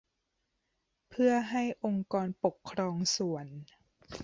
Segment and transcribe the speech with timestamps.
[1.09, 3.47] เพื่อให้องค์กรปกครองส่วน